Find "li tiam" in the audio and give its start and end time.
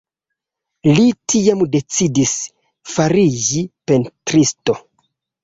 0.99-1.61